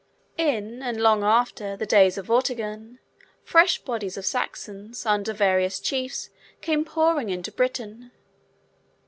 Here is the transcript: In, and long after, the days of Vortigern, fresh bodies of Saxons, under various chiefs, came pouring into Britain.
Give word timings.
In, 0.39 0.81
and 0.81 0.99
long 0.99 1.23
after, 1.23 1.77
the 1.77 1.85
days 1.85 2.17
of 2.17 2.25
Vortigern, 2.25 2.97
fresh 3.43 3.77
bodies 3.83 4.17
of 4.17 4.25
Saxons, 4.25 5.05
under 5.05 5.31
various 5.31 5.79
chiefs, 5.79 6.31
came 6.59 6.83
pouring 6.83 7.29
into 7.29 7.51
Britain. 7.51 8.09